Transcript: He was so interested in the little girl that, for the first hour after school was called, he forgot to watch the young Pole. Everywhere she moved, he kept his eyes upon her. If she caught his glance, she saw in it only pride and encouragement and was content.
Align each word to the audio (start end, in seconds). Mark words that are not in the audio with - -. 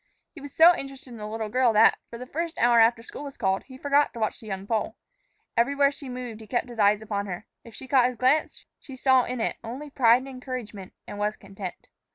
He 0.31 0.41
was 0.41 0.51
so 0.51 0.75
interested 0.75 1.09
in 1.11 1.17
the 1.17 1.27
little 1.27 1.47
girl 1.49 1.73
that, 1.73 1.99
for 2.09 2.17
the 2.17 2.25
first 2.25 2.57
hour 2.57 2.79
after 2.79 3.03
school 3.03 3.23
was 3.23 3.37
called, 3.37 3.65
he 3.65 3.77
forgot 3.77 4.13
to 4.13 4.19
watch 4.19 4.39
the 4.39 4.47
young 4.47 4.65
Pole. 4.65 4.95
Everywhere 5.55 5.91
she 5.91 6.09
moved, 6.09 6.41
he 6.41 6.47
kept 6.47 6.69
his 6.69 6.79
eyes 6.79 7.03
upon 7.03 7.27
her. 7.27 7.45
If 7.63 7.75
she 7.75 7.87
caught 7.87 8.07
his 8.07 8.17
glance, 8.17 8.65
she 8.79 8.95
saw 8.95 9.25
in 9.25 9.39
it 9.39 9.57
only 9.63 9.91
pride 9.91 10.17
and 10.17 10.27
encouragement 10.27 10.93
and 11.05 11.19
was 11.19 11.35
content. 11.35 11.87